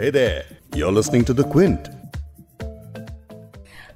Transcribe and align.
Hey 0.00 0.10
there, 0.10 0.44
you're 0.72 0.94
listening 0.96 1.24
to 1.28 1.34
The 1.40 1.44
Quint. 1.52 1.78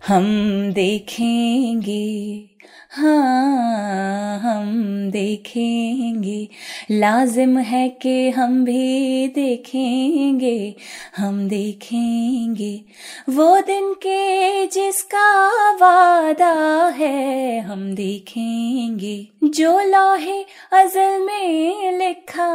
हम 0.07 0.25
देखेंगे 0.73 2.51
हाँ 2.91 4.39
हम 4.41 4.73
देखेंगे। 5.11 6.49
लाजिम 6.91 7.59
है 7.59 7.89
कि 7.89 8.31
हम 8.31 8.65
भी 8.65 9.29
देखेंगे 9.29 10.75
हम 11.17 11.49
देखेंगे। 11.49 12.85
वो 13.31 13.61
दिन 13.61 13.95
के 13.95 14.67
जिसका 14.67 15.51
वादा 15.75 16.87
है 16.89 17.61
हम 17.61 17.95
देखेंगे। 17.95 19.29
जो 19.45 19.81
लोहे 19.81 20.43
अजल 20.73 21.27
में 21.27 21.99
लिखा 21.99 22.53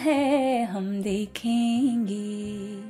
है 0.00 0.64
हम 0.64 1.02
देखेंगे। 1.02 2.89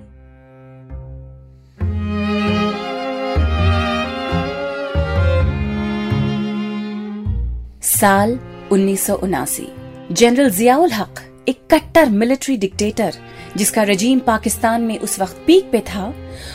साल 8.01 8.39
उन्नीस 8.73 9.07
सौ 9.07 9.15
उनासी। 9.15 9.67
जनरल 10.13 10.51
जियाउल 10.51 10.93
हक, 10.93 11.21
एक 11.49 11.61
कट्टर 11.71 12.09
मिलिट्री 12.11 12.57
डिक्टेटर, 12.57 13.15
जिसका 13.57 13.83
रजीम 13.83 14.19
पाकिस्तान 14.19 14.83
में 14.83 14.99
उस 14.99 15.19
वक्त 15.21 15.43
पीक 15.47 15.71
पे 15.73 15.81
था, 15.81 16.15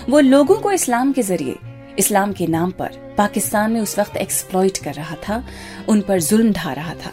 वो 0.09 0.20
लोगों 0.20 0.55
को 0.55 0.71
इस्लाम 0.71 1.12
के 1.12 1.21
ज़रिए, 1.21 1.55
इस्लाम 1.99 2.34
के 2.34 2.48
नाम 2.48 2.71
पर 2.71 2.98
पाकिस्तान 3.18 3.71
में 3.71 3.81
उस 3.81 3.98
वक्त 3.99 4.18
एक्सप्लॉइट 4.18 4.77
कर 4.77 4.94
रहा 4.94 5.16
था, 5.27 5.44
उन 5.90 6.02
पर 6.02 6.21
जुल्म 6.21 6.52
ढा 6.52 6.73
रहा 6.73 6.94
था। 6.95 7.12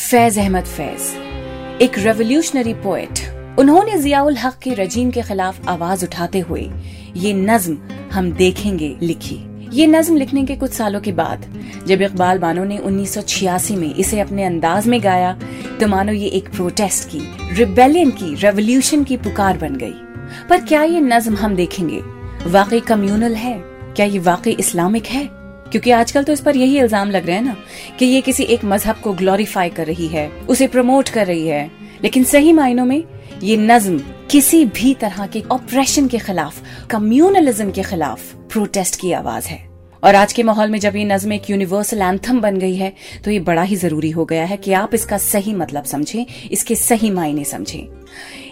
फैज 0.00 0.38
अहमद 0.38 0.64
फैज, 0.66 1.80
एक 1.82 1.98
रेवोल्यूशनरी 1.98 2.74
पोएट 2.74 3.18
उन्होंने 3.58 3.98
जियाउल 3.98 4.36
हक 4.36 4.58
के 4.62 4.74
रजीम 4.74 5.10
के 5.10 5.22
खिलाफ 5.22 5.68
आवाज़ 5.68 6.04
उठाते 6.04 6.40
हुए 6.40 6.70
ये 7.16 7.32
नज्म 7.34 7.76
हम 8.16 8.30
देखेंगे 8.32 8.96
लिखी। 9.02 9.36
ये 9.72 9.86
नज्म 9.86 10.16
लिखने 10.16 10.44
के 10.46 10.54
कुछ 10.56 10.72
सालों 10.72 11.00
के 11.00 11.12
बाद, 11.12 11.44
जब 11.86 12.02
इकबाल 12.02 12.38
बानो 12.38 12.64
ने 12.64 12.78
1986 12.78 13.76
में 13.76 13.94
इसे 13.94 14.20
अपने 14.20 14.44
अंदाज 14.44 14.86
में 14.88 15.02
गाया 15.02 15.32
तो 15.80 15.86
मानो 15.88 16.12
ये 16.12 16.28
एक 16.28 16.48
प्रोटेस्ट 16.50 17.08
की 17.08 17.20
रिबेलियन 17.54 18.10
की 18.10 18.34
रेवोल्यूशन 18.34 19.04
की 19.04 19.16
पुकार 19.18 19.58
बन 19.58 19.76
गई। 19.76 19.94
पर 20.50 20.60
क्या 20.60 20.82
ये 20.84 21.00
नज्म 21.02 21.34
हम 21.36 21.56
देखेंगे? 21.56 22.00
वाकई 22.46 22.80
कम्युनल 22.82 23.34
है? 23.34 23.58
क्या 23.96 24.06
ये 24.06 24.18
वाकई 24.20 24.50
इस्लामिक 24.50 25.06
है? 25.06 25.24
क्योंकि 25.72 25.90
आजकल 25.90 26.24
तो 26.24 26.32
इस 26.32 26.40
पर 26.40 26.56
यही 26.56 26.78
इल्ज़ाम 26.78 27.10
लग 27.10 27.26
रहे 27.26 27.36
हैं 27.36 27.42
ना, 27.42 27.56
कि 27.98 28.06
ये 28.06 28.20
किसी 28.20 28.42
एक 28.44 28.64
मज़हब 28.64 28.96
को 28.96 29.12
ग्लोरीफाई 29.12 29.68
कर 29.68 29.86
रही 29.86 30.06
है, 30.08 30.28
उसे 30.28 30.66
प्रमोट 30.66 31.08
कर 31.08 31.26
रही 31.26 31.46
है। 31.46 31.70
लेकिन 32.02 32.24
सही 32.24 32.52
मायनों 32.52 32.84
में 32.84 33.02
ये 33.42 33.56
नज्म 33.56 33.98
किसी 34.30 34.64
भी 34.64 34.94
तरह 34.94 35.26
के 35.26 35.42
ऑपरेशन 35.52 36.06
के 36.08 36.18
खिलाफ 36.18 36.62
कम्युनलिज्म 36.90 37.70
के 37.70 37.82
खिलाफ 37.82 38.34
प्रोटेस्ट 38.52 39.00
की 39.00 39.12
आवाज़ 39.12 39.46
है। 39.46 39.58
और 40.04 40.14
आज 40.14 40.32
के 40.32 40.42
माहौल 40.42 40.70
में 40.70 40.78
जब 40.78 40.96
ये 40.96 41.04
नज्म 41.04 41.32
एक 41.32 41.50
यूनिवर्सल 41.50 42.02
एंथम 42.02 42.40
बन 42.40 42.58
गई 42.58 42.76
है 42.76 42.92
तो 43.24 43.30
ये 43.30 43.40
बड़ा 43.40 43.62
ही 43.62 43.76
ज़रूरी 43.76 44.10
हो 44.10 44.24
गया 44.24 44.44
है 44.44 44.56
कि 44.56 44.72
आप 44.72 44.94
इसका 44.94 45.18
सही 45.18 45.54
मतलब 45.54 45.84
समझें, 45.84 46.26
इसके 46.50 46.74
सही 46.74 47.10
मायने 47.10 47.44
समझें। 47.44 47.86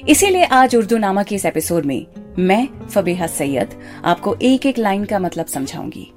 इसीलिए 0.09 0.45
आज 0.45 0.77
उर्दू 0.77 0.97
नामा 0.97 1.23
के 1.23 1.35
इस 1.35 1.47
एपिसोड 1.47 1.85
में 1.85 2.07
मैं, 2.39 2.69
फबेहा 2.89 3.27
सैयद, 3.27 3.81
आपको 4.05 4.37
एक 4.43 4.67
एक 4.67 4.79
लाइन 4.79 5.05
का 5.05 5.19
मतलब 5.19 5.47
समझाऊँगी। 5.47 6.11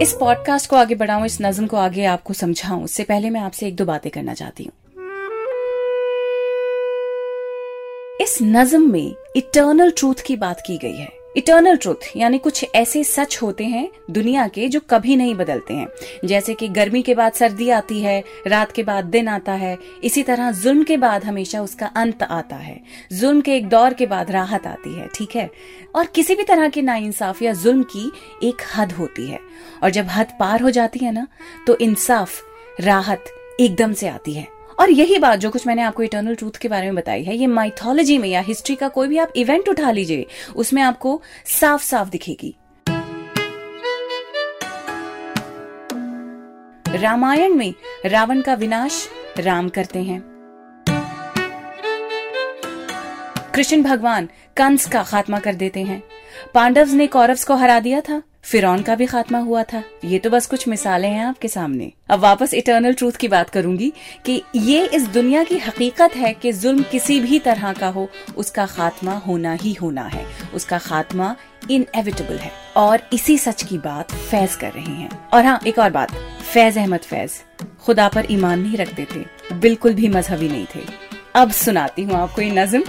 इस 0.00 0.12
पॉडकास्ट 0.12 0.70
को 0.70 0.76
आगे 0.76 0.94
बढ़ाऊं, 0.94 1.24
इस 1.24 1.38
नज्म 1.42 1.66
को 1.66 1.76
आगे 1.76 2.04
आपको 2.04 2.32
समझाऊं। 2.32 2.84
उससे 2.84 3.04
पहले 3.04 3.30
मैं 3.30 3.40
आपसे 3.40 3.66
एक 3.66 3.76
दो 3.76 3.84
बातें 3.84 4.12
करना 4.12 4.34
चाहती 4.34 4.64
हूँ। 4.64 4.72
इस 8.20 8.38
नज्म 8.42 8.92
में 8.92 9.14
इटर्नल 9.36 9.90
ट्रूथ 9.90 10.14
की 10.26 10.36
बात 10.36 10.62
की 10.66 10.78
गई 10.78 10.96
है। 10.96 11.23
इटर्नल 11.36 11.76
ट्रूथ, 11.76 12.16
यानी 12.16 12.38
कुछ 12.38 12.64
ऐसे 12.74 13.02
सच 13.04 13.38
होते 13.42 13.64
हैं 13.64 13.88
दुनिया 14.10 14.46
के 14.48 14.68
जो 14.68 14.80
कभी 14.80 15.16
नहीं 15.16 15.34
बदलते 15.34 15.74
हैं। 15.74 15.86
जैसे 16.24 16.54
कि 16.54 16.68
गर्मी 16.68 17.02
के 17.02 17.14
बाद 17.14 17.32
सर्दी 17.32 17.68
आती 17.70 18.00
है, 18.00 18.22
रात 18.46 18.72
के 18.72 18.82
बाद 18.82 19.04
दिन 19.04 19.28
आता 19.28 19.52
है, 19.52 19.76
इसी 20.04 20.22
तरह 20.22 20.50
जुल्म 20.52 20.84
के 20.84 20.96
बाद 20.96 21.24
हमेशा 21.24 21.62
उसका 21.62 21.86
अंत 21.86 22.22
आता 22.22 22.56
है। 22.56 22.80
जुल्म 23.12 23.40
के 23.40 23.56
एक 23.56 23.68
दौर 23.68 23.94
के 23.94 24.06
बाद 24.06 24.30
राहत 24.30 24.66
आती 24.66 24.94
है, 24.94 25.08
ठीक 25.14 25.36
है? 25.36 25.50
और 25.94 26.06
किसी 26.06 26.34
भी 26.34 26.42
तरह 26.42 26.68
के 26.68 26.82
नाइंसाफ 26.82 27.42
या 27.42 27.52
जुल्म 27.52 27.82
की 27.82 28.10
एक 28.42 28.62
हद 28.76 28.92
होती 28.92 29.26
है। 29.26 29.40
और 29.82 29.90
जब 29.90 30.06
हद 30.08 30.36
पार 30.40 30.62
हो 30.62 30.70
जाती 30.70 30.98
है 30.98 31.12
ना 31.12 31.26
तो 31.66 31.78
इंसाफ, 31.78 32.42
राहत 32.80 33.24
एकदम 33.60 33.92
से 33.92 34.08
आती 34.08 34.32
है। 34.32 34.53
और 34.80 34.90
यही 34.90 35.18
बात 35.18 35.38
जो 35.38 35.50
कुछ 35.50 35.66
मैंने 35.66 35.82
आपको 35.82 36.02
इटर्नल 36.02 36.34
ट्रूथ 36.34 36.56
के 36.60 36.68
बारे 36.68 36.86
में 36.86 36.94
बताई 36.94 37.24
है, 37.24 37.36
ये 37.36 37.46
माइथोलॉजी 37.46 38.18
में 38.18 38.28
या 38.28 38.40
हिस्ट्री 38.40 38.74
का 38.74 38.88
कोई 38.88 39.08
भी 39.08 39.18
आप 39.18 39.32
इवेंट 39.36 39.68
उठा 39.68 39.90
लीजिए, 39.90 40.26
उसमें 40.56 40.82
आपको 40.82 41.22
साफ़ 41.46 41.84
साफ़ 41.84 42.08
दिखेगी। 42.08 42.54
रामायण 46.88 47.54
में 47.54 47.74
रावण 48.06 48.40
का 48.40 48.54
विनाश 48.54 49.08
राम 49.38 49.68
करते 49.68 49.98
हैं। 49.98 50.22
कृष्ण 53.54 53.82
भगवान 53.82 54.28
कंस 54.56 54.88
का 54.88 55.02
खात्मा 55.02 55.38
कर 55.38 55.54
देते 55.54 55.82
हैं। 55.82 56.02
पांडव 56.54 56.92
ने 56.92 57.06
कौरव्स 57.06 57.44
को 57.44 57.54
हरा 57.54 57.80
दिया 57.80 58.00
था। 58.00 58.22
फिर 58.44 58.82
का 58.82 58.94
भी 58.94 59.06
खात्मा 59.06 59.38
हुआ 59.38 59.62
था। 59.62 59.82
ये 60.04 60.18
तो 60.18 60.30
बस 60.30 60.46
कुछ 60.46 60.68
मिसालें 60.68 61.08
हैं 61.10 61.24
आपके 61.26 61.48
सामने। 61.48 61.92
अब 62.10 62.20
वापस 62.20 62.54
इटर्नल 62.54 62.92
ट्रूथ 62.92 63.12
की 63.12 63.28
बात 63.28 63.50
करूँगी 63.50 63.92
कि 64.24 64.42
ये 64.56 64.86
इस 64.86 65.06
दुनिया 65.06 65.44
की 65.44 65.58
हकीकत 65.58 66.16
है 66.16 66.32
कि 66.34 66.52
जुल्म 66.52 66.82
किसी 66.82 67.20
भी 67.20 67.38
तरह 67.38 67.72
का 67.72 67.88
हो, 67.88 68.08
उसका 68.36 68.66
खात्मा 68.66 69.14
होना 69.16 69.52
ही 69.52 69.72
होना 69.72 70.04
है। 70.04 70.26
उसका 70.54 70.78
खात्मा 70.78 71.34
इनएविटेबल 71.70 72.36
है। 72.36 72.52
और 72.76 73.08
इसी 73.12 73.38
सच 73.38 73.62
की 73.62 73.78
बात 73.78 74.12
फैज 74.12 74.54
कर 74.54 74.72
रहे 74.72 74.84
हैं। 74.84 75.30
और 75.30 75.44
हाँ 75.44 75.60
एक 75.66 75.78
और 75.78 75.90
बात। 75.90 76.12
फैज 76.52 76.78
अहमद 76.78 77.00
फैज, 77.00 77.30
खुदा 77.80 78.08
पर 78.08 78.26
ईमान 78.30 78.60
नहीं 78.60 78.76
रखते 78.76 79.06
थे 79.14 79.24
बिल्कुल 79.56 79.94
भी 79.94 80.08
मजहबी 80.08 80.48
नहीं 80.48 80.66
थे। 80.76 80.80
अब 81.34 81.50
सुनाती 81.50 82.02
हूँ 82.02 82.14
आपको 82.14 82.42
ये 82.42 82.50
नज्म। 82.50 82.82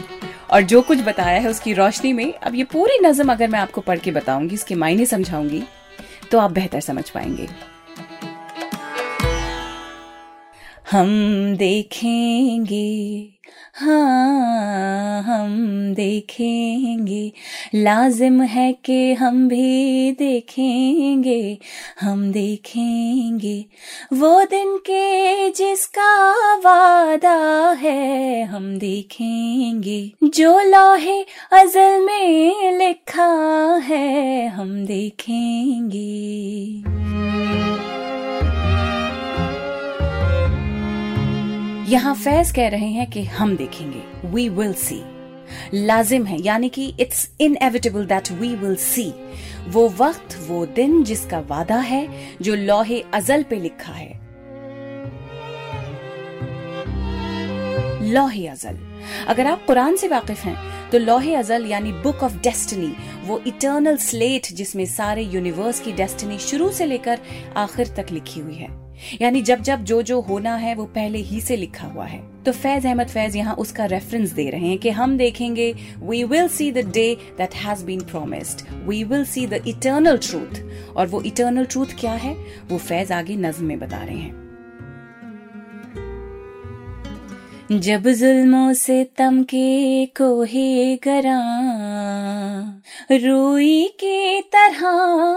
और 0.51 0.61
जो 0.61 0.81
कुछ 0.81 0.99
बताया 1.03 1.39
है 1.39 1.49
उसकी 1.49 1.73
रोशनी 1.73 2.13
में, 2.13 2.33
अब 2.33 2.55
ये 2.55 2.63
पूरी 2.63 2.97
नज़म 3.01 3.31
अगर 3.31 3.47
मैं 3.47 3.59
आपको 3.59 3.81
पढ़ 3.81 3.99
के 3.99 4.11
बताऊँगी, 4.11 4.55
इसके 4.55 4.75
मायने 4.75 5.05
समझाऊँगी 5.05 5.63
तो 6.31 6.39
आप 6.39 6.51
बेहतर 6.51 6.79
समझ 6.79 7.09
पाएँगे। 7.09 7.47
हम 10.91 11.55
देखेंगे 11.57 13.34
हाँ 13.77 15.23
हम 15.23 15.67
देखेंगे। 15.93 17.31
लाजिम 17.75 18.41
है 18.41 18.73
कि 18.73 19.13
हम 19.13 19.47
भी 19.47 20.11
देखेंगे, 20.11 21.57
हम 22.01 22.31
देखेंगे। 22.31 23.65
वो 24.13 24.41
दिन 24.41 24.77
के 24.77 25.49
जिसका 25.49 26.31
वादा 26.55 27.71
है, 27.71 28.43
हम 28.43 28.77
देखेंगे। 28.77 30.11
जो 30.23 30.59
लोहे 30.59 31.21
अजल 31.51 32.05
में 32.05 32.77
लिखा 32.77 33.75
है, 33.83 34.47
हम 34.47 34.85
देखेंगे। 34.85 36.15
यहाँ 41.85 42.13
फैज 42.15 42.51
कह 42.51 42.67
रहे 42.67 42.87
हैं 42.87 43.09
कि 43.09 43.23
हम 43.23 43.55
देखेंगे। 43.57 44.01
वी 44.27 44.47
विल 44.49 44.73
सी 44.73 45.01
लाजिम 45.75 46.25
है, 46.25 46.41
यानी 46.41 46.69
कि 46.69 46.85
it's 46.99 47.29
inevitable 47.41 48.05
that 48.05 48.31
we 48.31 48.53
will 48.55 48.75
see 48.75 49.13
वो 49.67 49.87
वक्त, 49.89 50.37
वो 50.47 50.65
दिन 50.65 51.03
जिसका 51.03 51.39
वादा 51.39 51.77
है, 51.77 52.07
जो 52.41 52.55
लोहे 52.55 52.99
अजल 53.13 53.43
पे 53.43 53.59
लिखा 53.59 53.91
है। 53.91 54.13
लोहे 58.05 58.47
अजल। 58.47 58.79
अगर 59.27 59.47
आप 59.47 59.65
कुरान 59.65 59.95
से 59.95 60.07
वाकिफ 60.07 60.43
हैं 60.43 60.89
तो 60.89 60.97
लोहे 60.97 61.35
अजल 61.35 61.65
यानी 61.65 61.91
बुक 61.91 62.23
ऑफ़ 62.23 62.37
डेस्टिनी 62.37 62.93
वो 63.25 63.39
इटर्नल 63.47 63.97
स्लेट 63.97 64.47
जिसमें 64.53 64.85
सारे 64.85 65.21
यूनिवर्स 65.23 65.79
की 65.79 65.91
डेस्टिनी 65.91 66.37
शुरू 66.39 66.71
से 66.71 66.85
लेकर 66.85 67.19
आखिर 67.57 67.93
तक 67.97 68.11
लिखी 68.11 68.39
हुई 68.39 68.55
है। 68.55 68.84
यानी 69.21 69.41
जब 69.41 69.61
जब 69.61 69.83
जो 69.83 70.01
जो 70.01 70.21
होना 70.21 70.55
है 70.55 70.75
वो 70.75 70.85
पहले 70.85 71.19
ही 71.19 71.41
से 71.41 71.55
लिखा 71.55 71.87
हुआ 71.87 72.05
है। 72.05 72.43
तो 72.43 72.51
फैज 72.51 72.85
अहमद 72.85 73.07
फैज 73.07 73.35
यहाँ 73.35 73.55
उसका 73.55 73.85
रेफरेंस 73.85 74.31
दे 74.31 74.49
रहे 74.49 74.67
हैं 74.67 74.77
कि 74.77 74.89
हम 74.89 75.17
देखेंगे 75.17 75.75
we 75.99 76.23
will 76.23 76.47
see 76.47 76.71
the 76.71 76.77
day 76.77 77.15
that 77.37 77.55
has 77.55 77.85
been 77.85 78.01
promised 78.01 78.87
we 78.89 79.03
will 79.03 79.25
see 79.25 79.47
the 79.47 79.53
eternal 79.53 80.17
truth 80.17 80.63
और 80.95 81.07
वो 81.07 81.21
इटर्नल 81.21 81.65
ट्रूथ 81.65 81.99
क्या 81.99 82.13
है? 82.13 82.35
वो 82.69 82.77
फैज 82.77 83.11
आगे 83.11 83.35
नज्म 83.35 83.65
में 83.65 83.79
बता 83.79 84.03
रहे 84.03 84.17
हैं। 84.17 84.45
जब 87.71 88.03
जुल्मों 88.09 88.73
से 88.73 89.03
तम 89.03 89.43
के 89.43 90.05
कोहे 90.05 90.95
गरा, 90.95 91.39
रोई 93.11 93.87
के 93.87 94.41
तरह 94.41 94.87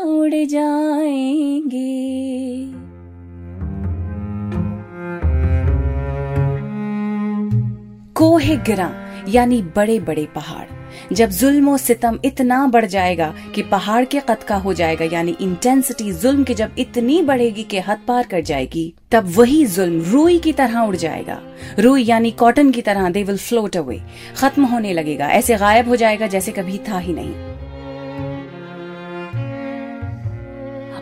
उड़ 0.04 0.34
जाए 0.34 1.60
कोहे 8.18 8.56
गिरा, 8.56 8.90
यानी 9.28 9.62
बड़े 9.62 10.00
बड़े 10.00 10.26
पहाड़। 10.34 11.14
जब 11.14 11.30
जुल्म 11.30 11.76
सितम 11.76 12.18
इतना 12.24 12.66
बढ़ 12.66 12.84
जाएगा 12.84 13.34
कि 13.54 13.62
पहाड़ 13.62 14.04
के 14.04 14.20
कद 14.20 14.42
का 14.42 14.56
हो 14.56 14.72
जाएगा, 14.74 15.04
यानी 15.04 15.36
इंटेंसिटी 15.40 16.12
जुल्म 16.12 16.44
की 16.44 16.54
जब 16.54 16.70
इतनी 16.78 17.22
बढ़ेगी 17.22 17.62
कि 17.62 17.78
हद 17.78 17.98
पार 18.08 18.26
कर 18.26 18.40
जाएगी, 18.40 18.94
तब 19.12 19.32
वही 19.36 19.66
जुल्म 19.66 20.02
रूई 20.10 20.38
की 20.38 20.52
तरह 20.52 20.78
उड़ 20.80 20.96
जाएगा। 20.96 21.40
रूई 21.78 22.04
यानी 22.04 22.30
कॉटन 22.30 22.70
की 22.70 22.82
तरह 22.82 23.08
दे 23.10 23.22
विल 23.22 23.38
फ्लोट 23.38 23.76
अवे 23.76 24.00
खत्म 24.36 24.64
होने 24.64 24.92
लगेगा। 24.92 25.28
ऐसे 25.28 25.56
गायब 25.56 25.88
हो 25.88 25.96
जाएगा 25.96 26.26
जैसे 26.26 26.52
कभी 26.52 26.78
था 26.78 26.98
ही 26.98 27.12
नहीं। 27.12 27.47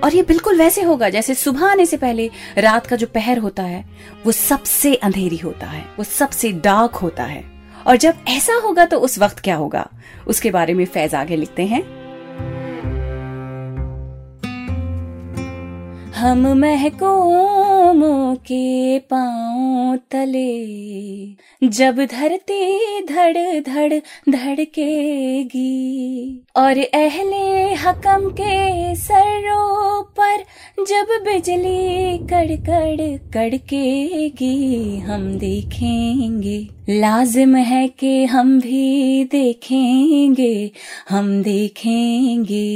और 0.05 0.15
ये 0.15 0.23
बिल्कुल 0.23 0.59
वैसे 0.59 0.83
होगा 0.83 1.09
जैसे 1.09 1.35
सुबह 1.35 1.67
आने 1.67 1.87
से 1.87 1.97
पहले 1.97 2.31
रात 2.59 2.87
का 2.87 2.97
जो 2.97 3.07
पहर 3.07 3.39
होता 3.39 3.63
है, 3.63 3.85
वो 4.27 4.33
सबसे 4.33 4.95
अंधेरी 4.95 5.37
होता 5.37 5.67
है, 5.67 5.85
वो 5.99 6.05
सबसे 6.05 6.53
डार्क 6.53 6.95
होता 6.95 7.25
है। 7.25 7.45
और 7.87 7.97
जब 7.97 8.15
ऐसा 8.29 8.55
होगा 8.55 8.85
तो 8.85 8.99
उस 8.99 9.19
वक्त 9.19 9.39
क्या 9.39 9.57
होगा? 9.57 9.91
उसके 10.27 10.51
बारे 10.51 10.75
में 10.75 10.85
फैज 10.85 11.15
आगे 11.15 11.37
लिखते 11.37 11.67
हैं। 11.67 11.96
हम 16.17 16.47
महकूमों 16.59 18.35
के 18.35 18.99
पाँव 18.99 19.97
तले, 19.97 20.67
जब 21.69 21.97
धरती 21.97 23.01
धड़ 23.01 23.61
धड़ 23.61 23.93
धड़केगी, 24.29 25.67
और 26.57 26.79
अहले 26.79 27.75
हकम 27.75 28.31
के 28.31 28.95
सरों 28.95 30.03
पर 30.03 30.45
जब 30.85 31.07
बिजली 31.25 32.19
कड़कड़ 32.19 33.33
कड़केगी, 33.35 34.99
हम 34.99 35.39
देखेंगे। 35.39 36.69
लाजिम 36.89 37.57
है 37.57 37.89
कि 37.89 38.25
हम 38.25 38.61
भी 38.61 39.25
देखेंगे, 39.25 40.71
हम 41.09 41.43
देखेंगे। 41.43 42.67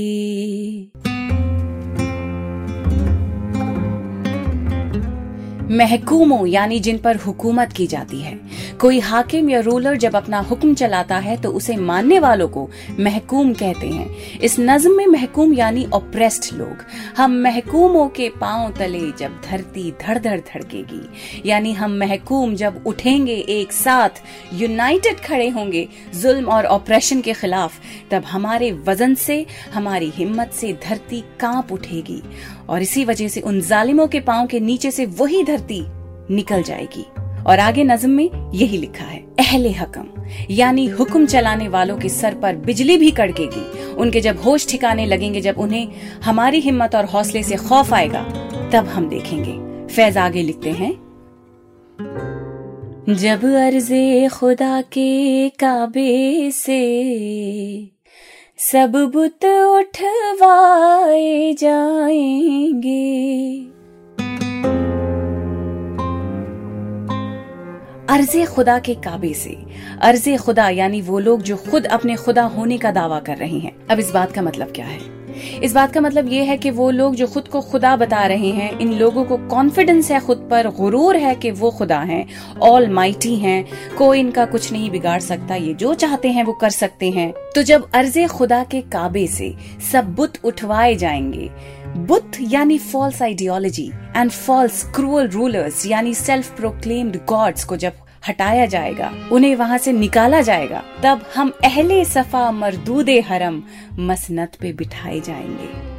महकूमों 5.71 6.47
यानी 6.47 6.81
जिन 6.81 6.99
पर 6.99 7.17
हुकूमत 7.17 7.73
की 7.73 7.87
जाती 7.87 8.21
है। 8.21 8.41
कोई 8.81 8.99
हाकिम 8.99 9.49
या 9.51 9.59
रूलर 9.61 9.97
जब 9.97 10.15
अपना 10.17 10.39
हुक्म 10.41 10.75
चलाता 10.75 11.17
है 11.17 11.37
तो 11.37 11.51
उसे 11.51 11.77
मानने 11.77 12.19
वालों 12.19 12.49
को 12.49 12.69
महकूम 13.01 13.53
कहते 13.55 13.89
हैं। 13.89 14.39
इस 14.39 14.57
नज्म 14.61 14.97
में 14.97 15.07
महकूम 15.07 15.53
यानी 15.55 15.85
ऑप्रेस्ड 15.95 16.57
लोग। 16.57 16.85
हम 17.17 17.33
महकूमों 17.33 18.09
के 18.09 18.29
पाँव 18.41 18.73
तले 18.73 19.01
जब 19.19 19.41
धरती 19.51 19.91
धड़ 20.03 20.17
धड़ 20.19 20.39
धड़केगी। 20.41 21.49
यानी 21.49 21.73
हम 21.73 21.99
महकूम 21.99 22.55
जब 22.55 22.83
उठेंगे 22.87 23.37
एक 23.49 23.73
साथ 23.73 24.23
यूनाइटेड 24.55 25.21
खड़े 25.21 25.49
होंगे 25.49 25.89
जुल्म 26.15 26.47
और 26.47 26.67
ऑपरेशन 26.67 27.21
के 27.21 27.33
खिलाफ, 27.33 27.81
तब 28.11 28.25
हमारे 28.25 28.73
वज़न 28.73 29.15
से, 29.15 29.47
हमारी 29.75 30.11
हिम्मत 30.11 30.53
से 30.53 30.73
धरती 30.89 31.25
काँप 31.41 31.73
उठेगी। 31.73 32.23
और 32.69 32.83
इसी 32.83 33.05
वजह 33.05 33.29
से 33.29 33.41
उन 33.41 33.61
जालिमों 33.61 34.09
के 34.09 34.21
पाँव 34.21 34.47
के 34.47 34.61
नीचे 34.61 34.91
से 34.91 35.07
वही 35.07 35.45
धरती 35.45 35.85
निकल 36.35 36.63
जाएगी। 36.63 37.07
और 37.51 37.59
आगे 37.59 37.85
नज्म 37.85 38.11
में 38.11 38.51
यही 38.55 38.77
लिखा 38.77 39.05
है, 39.05 39.27
अहले 39.39 39.71
हकम 39.71 40.07
यानी 40.51 40.87
हुक्म 40.87 41.27
चलाने 41.27 41.69
वालों 41.69 41.99
के 41.99 42.09
सर 42.09 42.35
पर 42.35 42.57
बिजली 42.57 42.97
भी 42.97 43.11
कड़केगी। 43.11 43.95
उनके 43.95 44.21
जब 44.21 44.43
होश 44.43 44.71
ठिकाने 44.71 45.07
लगेंगे, 45.07 45.41
जब 45.41 45.59
उन्हें 45.59 45.89
हमारी 46.25 46.61
हिम्मत 46.61 46.95
और 46.95 47.05
हौसले 47.05 47.43
से 47.43 47.59
खौफ 47.59 47.95
आएगा, 47.95 48.23
तब 48.73 48.87
हम 48.87 49.09
देखेंगे। 49.09 49.87
फैज 49.95 50.19
आगे 50.19 50.43
लिखते 50.43 50.71
हैं, 50.71 50.93
जब 53.09 53.57
अर्जे 53.57 54.29
खुदा 54.29 54.83
के 54.83 55.49
काबे 55.49 56.51
से 56.51 57.91
सब 58.59 59.11
बुत 59.13 59.45
उठवाए 59.45 61.53
जाएँगे 61.53 63.80
अर्जे 68.11 68.45
खुदा 68.45 68.79
के 68.79 68.95
काबे 68.95 69.35
से। 69.35 69.59
अर्ज़ 70.03 70.37
खुदा, 70.37 70.69
यानी 70.69 71.01
वो 71.01 71.19
लोग 71.19 71.43
जो 71.43 71.57
खुद 71.57 71.87
अपने 71.87 72.17
खुदा 72.17 72.43
होने 72.43 72.79
का 72.79 72.91
दावा 72.91 73.21
कर 73.21 73.37
रहे 73.37 73.59
हैं। 73.59 73.73
अब 73.91 73.99
इस 73.99 74.11
बात 74.11 74.33
का 74.33 74.43
मतलब 74.43 74.73
क्या 74.77 74.87
है? 74.87 74.99
इस 75.63 75.73
बात 75.73 75.93
का 75.93 76.01
मतलब 76.01 76.33
ये 76.33 76.45
है 76.45 76.57
कि 76.57 76.71
वो 76.71 76.91
लोग 76.91 77.15
जो 77.15 77.27
खुद 77.27 77.49
को 77.49 77.61
खुदा 77.61 77.97
बता 77.97 78.27
रहे 78.27 78.49
हैं, 78.49 78.79
इन 78.79 78.93
लोगों 78.93 79.25
को 79.25 79.37
कॉन्फिडेंस 79.37 80.11
है 80.11 80.21
खुद 80.21 80.49
पर, 80.51 80.69
गुरूर 80.69 81.17
है 81.17 81.35
कि 81.35 81.51
वो 81.51 81.71
खुदा 81.71 82.01
हैं 82.01 82.27
ऑल 82.63 82.91
माइटी 82.91 83.37
हैं। 83.37 83.65
कोई 83.99 84.21
इनका 84.21 84.45
कुछ 84.45 84.73
नहीं 84.73 84.91
बिगाड़ 84.91 85.21
सकता, 85.21 85.55
ये 85.55 85.75
जो 85.75 85.95
चाहते 85.95 86.29
हैं 86.29 86.45
वो 86.45 86.53
कर 86.53 86.71
सकते 86.71 87.11
हैं। 87.11 87.33
तो 87.55 87.63
जब 87.63 87.91
अर्ज़ 87.95 88.27
खुदा 88.27 88.65
के 88.65 88.81
काबे 88.81 89.27
से 89.27 89.55
सब 89.93 90.15
बुत 90.15 90.33
उठवाए 90.45 90.95
जाएँगे 90.95 91.51
बुत 92.07 92.33
यानी 92.41 92.79
false 92.79 93.23
ideology 93.23 93.91
and 94.17 94.31
false 94.31 94.85
cruel 94.95 95.29
rulers 95.29 95.87
यानी 95.87 96.15
सेल्फ 96.15 96.57
प्रोक्लेम्ड 96.57 97.17
गॉड्स 97.29 97.65
को 97.65 97.77
जब 97.77 97.93
हटाया 98.29 98.67
जाएगा, 98.67 99.13
उन्हें 99.33 99.57
वहाँ 99.57 99.79
से 99.79 99.93
निकाला 99.93 100.41
जाएगा, 100.43 100.83
तब 101.03 101.23
हम 101.35 101.53
अहले 101.65 102.05
सफ़ा 102.05 102.51
मरदूदे 102.51 103.21
हरम 103.21 103.63
मसनत 103.99 104.57
पे 104.61 104.73
बिठाए 104.73 105.21
जाएँगे। 105.21 105.91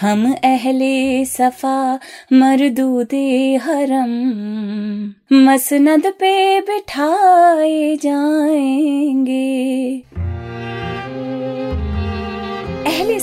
हम 0.00 0.34
अहले 0.44 1.24
सफ़ा 1.24 1.98
मरदूदे 2.32 3.56
हरम 3.56 4.12
मसनद 5.32 6.06
पे 6.06 6.60
बिठाए 6.60 7.96
जाएँगे। 7.96 8.47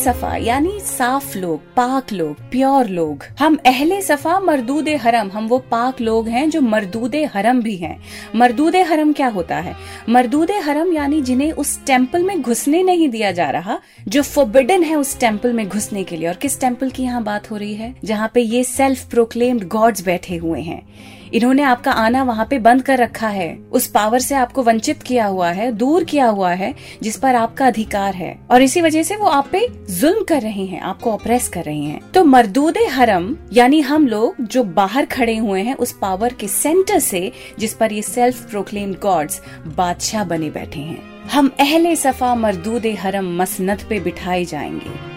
सफ़ा, 0.06 0.36
यानी 0.36 0.80
साफ़ 0.80 1.38
लोग, 1.38 1.60
पाक 1.60 2.14
लोग, 2.14 2.36
प्योर 2.52 2.88
लोग। 2.88 3.24
हम 3.40 3.58
अहले 3.66 4.02
सफ़ा, 4.02 4.40
मरदूद 4.40 4.90
हरम। 4.90 5.30
हम 5.30 5.48
वो 5.48 5.60
पाक 5.60 6.02
लोग 6.02 6.28
हैं 6.28 6.50
जो 6.50 6.62
मरदूद 6.62 7.16
हरम 7.16 7.62
भी 7.62 7.76
हैं। 7.76 8.02
मरदूद 8.36 8.76
हरम 8.76 9.14
क्या 9.14 9.28
होता 9.28 9.56
है? 9.58 9.76
मरदूद 10.10 10.52
हरम 10.52 10.94
यानी 10.94 11.22
जिन्हें 11.22 11.52
उस 11.52 11.86
टेंपल 11.86 12.24
में 12.24 12.42
घुसने 12.42 12.84
नहीं 12.84 13.10
दिया 13.10 13.32
जा 13.32 13.50
रहा, 13.50 13.80
जो 14.08 14.22
फोबिडन 14.22 14.84
है 14.84 14.96
उस 14.96 15.20
टेंपल 15.20 15.54
में 15.54 15.68
घुसने 15.70 16.04
के 16.04 16.18
लिए। 16.18 16.28
और 16.28 16.36
किस 16.36 16.60
टेंपल 16.60 16.90
की 16.90 17.04
यहाँ 17.04 17.24
बात 17.24 17.52
हो 17.52 17.58
रही 17.58 17.74
है? 17.74 17.96
जहाँ 18.04 18.32
पे 18.34 18.42
ये 18.42 18.64
सेल्फ 18.64 19.10
प्रोक्लेम्ड 19.10 19.68
गॉड्स 19.68 20.06
बैठे 20.06 20.36
हुए 20.36 20.62
हैं। 20.62 20.88
इन्होंने 21.34 21.64
आपका 21.64 21.92
आना 21.92 22.24
वहाँ 22.24 22.48
पे 22.50 22.60
बंद 22.60 22.82
कर 22.82 22.98
रखा 22.98 23.28
है। 23.28 23.58
उस 23.72 23.88
पावर 23.88 24.20
से 24.20 24.36
आपको 24.36 24.64
वंचित 24.64 25.04
किया 25.04 25.26
हुआ 25.26 25.52
है, 25.52 25.72
दूर 25.72 26.04
किया 26.04 26.26
हुआ 26.26 26.52
है, 26.52 26.76
जिस 27.04 27.18
पर 27.18 27.36
आपका 27.36 27.68
अधिकार 27.68 28.14
है। 28.14 28.40
और 28.52 28.62
इसी 28.62 28.82
वजह 28.82 29.04
से 29.04 29.16
वो 29.16 29.26
आप 29.26 29.48
पे 29.52 29.68
जुल्म 29.90 30.24
कर 30.24 30.42
रहे 30.42 30.66
हैं, 30.66 30.82
आपको 30.82 31.12
ऑपरेस 31.12 31.50
कर 31.50 31.64
रहे 31.64 31.80
हैं। 31.80 32.12
तो 32.12 32.24
मरदूद 32.24 32.78
हरम, 32.92 33.38
यानी 33.54 33.82
हम 33.82 34.08
लोग 34.08 34.36
जो 34.42 34.64
बाहर 34.64 35.06
खड़े 35.06 35.38
हुए 35.38 35.62
हैं, 35.62 35.76
उस 35.76 35.92
पावर 35.92 36.34
के 36.34 36.48
सेंटर 36.48 37.00
से, 37.00 37.32
जिस 37.60 37.74
पर 37.74 37.94
ये 37.94 38.02
सेल्फ 38.02 38.50
प्रोक्लेम्ड 38.50 39.00
गॉड्स 39.00 39.42
बादशाह 39.68 40.24
बने 40.24 40.50
बैठे 40.50 40.80
हैं। 40.80 41.30
हम 41.30 41.56
अहले 41.60 41.96
सफ़ा 41.96 42.36
मरदूद 42.36 42.86
हरम 43.00 43.42
मसनत 43.42 43.86
पे 43.90 44.00
बिठाए 44.00 44.46
जाएँगे। 44.46 45.15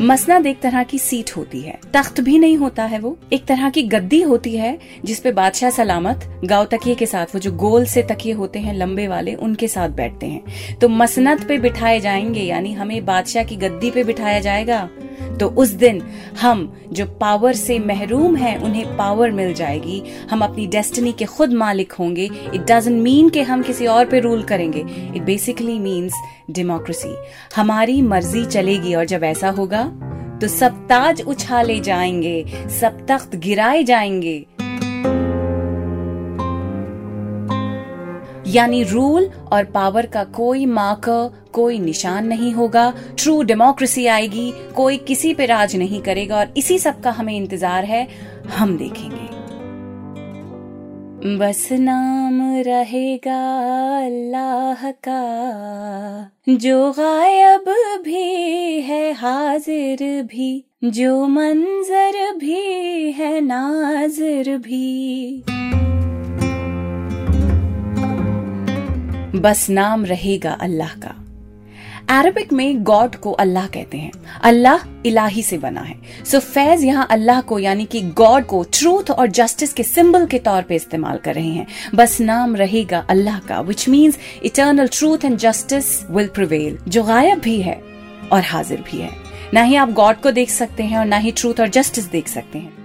मसनद 0.00 0.46
एक 0.46 0.60
तरह 0.60 0.82
की 0.82 0.98
सीट 0.98 1.30
होती 1.36 1.60
है। 1.60 1.78
तख्त 1.94 2.20
भी 2.20 2.38
नहीं 2.38 2.56
होता 2.56 2.84
है 2.84 2.98
वो। 2.98 3.18
एक 3.32 3.44
तरह 3.44 3.70
की 3.70 3.82
गद्दी 3.82 4.22
होती 4.22 4.56
है 4.56 4.78
जिसपे 5.04 5.32
बादशाह 5.32 5.70
सलामत, 5.70 6.40
गाँव 6.44 6.64
तकिए 6.64 6.94
के 6.94 7.06
साथ, 7.06 7.26
वो 7.26 7.38
जो 7.38 7.52
गोल 7.52 7.84
से 7.84 8.02
तकिए 8.02 8.32
होते 8.32 8.58
हैं, 8.58 8.74
लंबे 8.74 9.08
वाले, 9.08 9.34
उनके 9.34 9.68
साथ 9.68 9.88
बैठते 9.88 10.26
हैं। 10.26 10.42
तो 10.78 10.88
मसनद 10.88 11.44
पे 11.44 11.58
बिठाए 11.58 12.00
जाएँगे, 12.00 12.40
यानी 12.40 12.72
हमें 12.72 13.04
बादशाह 13.04 13.44
की 13.44 13.56
गद्दी 13.56 13.90
पे 13.90 14.04
बिठाया 14.04 14.40
जाएगा? 14.40 14.88
तो 15.40 15.48
उस 15.48 15.68
दिन 15.70 16.02
हम 16.40 16.72
जो 16.92 17.06
पावर 17.20 17.52
से 17.52 17.78
महरूम 17.78 18.36
हैं, 18.36 18.58
उन्हें 18.58 18.96
पावर 18.96 19.30
मिल 19.30 19.54
जाएगी। 19.54 20.02
हम 20.30 20.44
अपनी 20.44 20.66
डेस्टिनी 20.66 21.12
के 21.12 21.24
खुद 21.24 21.52
मालिक 21.52 21.92
होंगे। 21.92 22.24
इट 22.24 22.60
डजेंट 22.62 23.02
मीन 23.02 23.28
कि 23.28 23.42
हम 23.42 23.62
किसी 23.62 23.86
और 23.86 24.04
पे 24.04 24.20
रूल 24.20 24.42
करेंगे। 24.42 24.84
इट 25.16 25.22
बेसिकली 25.22 25.78
मीन्स 25.78 26.12
डेमोक्रेसी 26.50 27.14
हमारी 27.56 28.00
मर्ज़ी 28.02 28.44
चलेगी 28.46 28.94
और 28.94 29.04
जब 29.04 29.24
ऐसा 29.24 29.50
होगा 29.50 29.84
तो 30.40 30.48
सब 30.48 30.86
ताज 30.88 31.22
उछाले 31.22 31.78
जाएँगे, 31.80 32.68
सब 32.80 33.06
तख्त 33.06 33.36
गिराए 33.36 33.82
जाएँगे। 33.82 34.46
यानी 38.46 38.82
रूल 38.82 39.30
और 39.52 39.64
पावर 39.64 40.06
का 40.06 40.24
कोई 40.24 40.66
मार्कर 40.66 41.39
कोई 41.52 41.78
निशान 41.78 42.26
नहीं 42.26 42.52
होगा। 42.52 42.92
ट्रू 43.18 43.42
डेमोक्रेसी 43.42 44.06
आएगी, 44.08 44.52
कोई 44.76 44.96
किसी 44.98 45.34
पे 45.34 45.46
राज 45.46 45.76
नहीं 45.76 46.00
करेगा 46.02 46.38
और 46.38 46.54
इसी 46.56 46.78
सब 46.78 47.00
का 47.00 47.10
हमें 47.10 47.36
इंतज़ार 47.36 47.84
है। 47.84 48.06
हम 48.56 48.76
देखेंगे। 48.78 49.28
बस 51.38 51.68
नाम 51.72 52.40
रहेगा 52.66 53.40
अल्लाह 53.96 54.90
का, 55.06 56.30
जो 56.50 56.90
गायब 56.92 57.64
भी 58.04 58.80
है, 58.80 59.12
हाजिर 59.12 60.22
भी, 60.24 60.64
जो 60.84 61.26
मंजर 61.28 62.36
भी 62.36 63.12
है, 63.12 63.40
नाजिर 63.40 64.56
भी। 64.58 65.42
बस 69.40 69.66
नाम 69.70 70.04
रहेगा 70.04 70.52
अल्लाह 70.52 70.94
का। 70.96 71.14
अरबिक 72.10 72.52
में 72.52 72.82
गॉड 72.82 73.14
को 73.16 73.32
अल्लाह 73.32 73.66
कहते 73.66 73.98
हैं। 73.98 74.12
अल्लाह 74.42 74.78
इलाही 75.06 75.42
से 75.42 75.58
बना 75.58 75.80
है। 75.80 75.94
सो 76.24 76.38
so, 76.38 76.44
फैज 76.44 76.84
यहाँ 76.84 77.06
अल्लाह 77.10 77.40
को 77.40 77.58
यानी 77.58 77.84
कि 77.84 78.00
गॉड 78.00 78.46
को 78.46 78.62
ट्रूथ 78.72 79.10
और 79.10 79.26
जस्टिस 79.26 79.72
के 79.72 79.82
सिंबल 79.82 80.26
के 80.26 80.38
तौर 80.38 80.62
पे 80.62 80.76
इस्तेमाल 80.76 81.18
कर 81.18 81.34
रहे 81.34 81.48
हैं। 81.48 81.66
बस 81.94 82.20
नाम 82.20 82.56
रहेगा 82.56 83.06
अल्लाह 83.10 83.38
का 83.38 83.60
which 83.60 83.88
means 83.88 84.18
eternal 84.44 84.88
truth 84.88 85.24
and 85.24 85.36
justice 85.36 86.10
will 86.10 86.28
prevail 86.28 86.78
जो 86.88 87.04
गायब 87.04 87.38
भी 87.38 87.60
है 87.62 87.80
और 88.32 88.42
हाजिर 88.42 88.80
भी 88.80 89.00
है। 89.00 89.10
ना 89.54 89.62
ही 89.62 89.74
आप 89.74 89.92
गॉड 89.92 90.20
को 90.20 90.30
देख 90.30 90.50
सकते 90.50 90.82
हैं 90.82 90.98
और 90.98 91.06
ना 91.06 91.16
ही 91.16 91.30
ट्रूथ 91.30 91.60
और 91.60 91.68
जस्टिस 91.68 92.04
देख 92.04 92.28
सकते 92.28 92.58
हैं। 92.58 92.78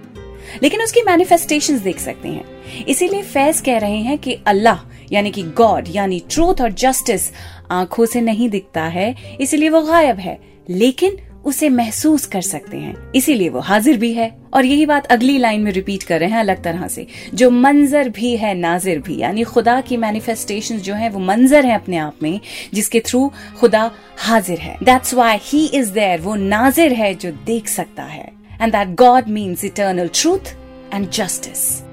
लेकिन 0.62 0.82
उसकी 0.82 1.02
मैनिफेस्टेशन 1.02 1.78
देख 1.78 1.98
सकते 1.98 2.28
हैं। 2.28 2.84
इसीलिए 2.84 3.22
फैज 3.22 3.60
कह 3.60 3.78
रहे 3.78 3.98
हैं 3.98 4.18
कि 4.18 4.38
अल्लाह 4.46 4.78
यानी 5.12 5.30
कि 5.30 5.42
गॉड 5.42 5.84
यानी 5.88 6.22
ट्रूथ 6.30 6.60
और 6.60 6.72
जस्टिस 6.72 7.30
आँखों 7.70 8.06
से 8.06 8.20
नहीं 8.20 8.50
दिखता 8.50 8.84
है, 8.84 9.16
इसीलिए 9.40 9.68
वो 9.68 9.82
गायब 9.82 10.18
है। 10.18 10.40
लेकिन 10.70 11.16
उसे 11.44 11.68
महसूस 11.68 12.26
कर 12.26 12.40
सकते 12.40 12.76
हैं। 12.76 13.12
इसीलिए 13.14 13.48
वो 13.48 13.60
हाजिर 13.60 13.96
भी 13.96 14.12
है। 14.12 14.36
और 14.54 14.64
यही 14.64 14.86
बात 14.86 15.06
अगली 15.06 15.38
लाइन 15.38 15.60
में 15.60 15.72
रिपीट 15.72 16.02
कर 16.02 16.20
रहे 16.20 16.28
हैं 16.28 16.38
अलग 16.38 16.62
तरह 16.62 16.88
से। 16.88 17.06
जो 17.34 17.50
मंजर 17.50 18.08
भी 18.08 18.36
है, 18.36 18.54
नाजिर 18.54 18.98
भी। 18.98 19.18
यानी 19.18 19.42
खुदा 19.42 19.80
की 19.80 19.96
मैनिफेस्टेशन 19.96 20.78
जो 20.78 20.94
है, 20.94 21.10
वो 21.10 21.20
मंजर 21.20 21.66
है 21.66 21.74
अपने 21.74 21.96
आप 21.96 22.16
में, 22.22 22.40
जिसके 22.74 23.00
थ्रू 23.00 23.32
खुदा 23.60 23.90
हाजिर 24.18 24.58
है। 24.58 24.76
That's 24.82 25.14
why 25.14 25.38
he 25.42 25.66
is 25.66 25.92
there 25.92 26.20
वो 26.20 26.34
नाजिर 26.34 26.92
है 26.92 27.14
जो 27.14 27.32
देख 27.32 27.68
सकता 27.68 28.02
है। 28.02 28.32
And 28.62 28.72
that 28.72 28.94
god 28.94 29.28
means 29.28 29.64
eternal 29.64 30.10
truth 30.14 30.54
and 30.94 31.10
justice 31.10 31.85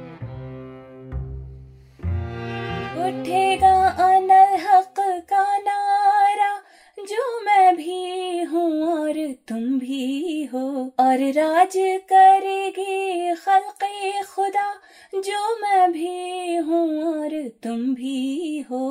उठेगा 3.53 3.87
अनल 4.03 4.55
हक 4.59 4.95
का 5.29 5.43
नारा, 5.57 6.51
जो 6.99 7.41
मैं 7.41 7.75
भी 7.75 8.43
हूँ 8.43 8.83
और 8.83 9.13
तुम 9.47 9.79
भी 9.79 10.43
हो। 10.45 10.61
और 10.99 11.19
राज 11.31 11.73
करेगी 12.11 13.33
खल्के 13.35 14.23
खुदा, 14.23 14.71
जो 15.15 15.41
मैं 15.61 15.91
भी 15.91 16.55
हूँ 16.55 17.03
और 17.03 17.47
तुम 17.63 17.93
भी 17.95 18.65
हो। 18.71 18.83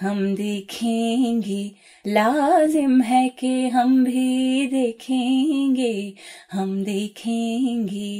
हम 0.00 0.34
देखेंगे, 0.34 1.62
लाजिम 2.06 3.00
है 3.00 3.28
कि 3.28 3.68
हम 3.68 4.04
भी 4.04 4.66
देखेंगे, 4.66 6.14
हम 6.52 6.82
देखेंगे। 6.84 8.12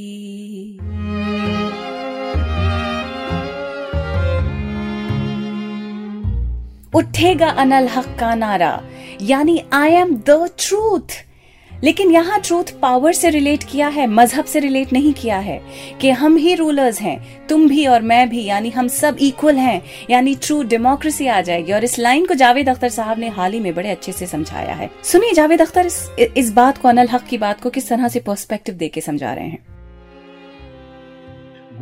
उठेगा 6.93 7.49
अनल 7.49 7.89
हक 7.89 8.17
का 8.21 8.35
नारा। 8.35 8.81
यानी 9.23 9.63
आई 9.73 9.93
एम 9.93 10.15
द 10.29 10.49
ट्रूथ 10.59 11.21
लेकिन 11.71 12.11
यहाँ 12.11 12.39
ट्रूथ 12.41 12.65
पावर 12.83 13.13
से 13.13 13.31
रिलेट 13.31 13.63
किया 13.63 13.87
है 13.89 14.07
मज़हब 14.07 14.45
से 14.45 14.61
रिलेट 14.61 14.93
नहीं 14.93 15.13
किया 15.13 15.39
है 15.39 15.61
कि 16.01 16.11
हम 16.11 16.37
ही 16.37 16.55
रूलर्स 16.55 17.01
हैं 17.01 17.47
तुम 17.49 17.67
भी 17.69 17.87
और 17.87 18.03
मैं 18.03 18.29
भी 18.31 18.45
यानी 18.45 18.71
हम 18.71 18.89
सब 18.89 19.17
इक्वल 19.21 19.57
हैं। 19.57 19.83
यानी 20.11 20.35
ट्रू 20.35 20.63
डेमोक्रेसी 20.63 21.27
आ 21.27 21.41
जाएगी। 21.41 21.73
और 21.73 21.85
इस 21.85 21.99
लाइन 21.99 22.27
को 22.27 22.35
जावेद 22.35 22.69
अख्तर 22.69 22.89
साहब 22.89 23.19
ने 23.19 23.29
हाल 23.29 23.53
ही 23.53 23.61
में 23.61 23.75
बड़े 23.75 23.91
अच्छे 23.91 24.13
से 24.13 24.27
समझाया 24.27 24.75
है। 24.75 24.91
सुनिए 25.05 25.33
जावेद 25.33 25.63
अख्तर 25.63 25.87
इस, 25.87 26.09
इस 26.37 26.53
बात 26.53 26.79
को 26.79 26.89
अनल 26.89 27.09
हक 27.09 27.25
की 27.25 27.39
बात 27.39 27.61
को 27.61 27.71
किस 27.71 27.89
तरह 27.89 28.09
से 28.09 28.21
पर्सपेक्टिव 28.21 28.75
देके 28.75 29.01
समझा 29.01 29.33
रहे 29.35 29.49
हैं। 29.49 29.72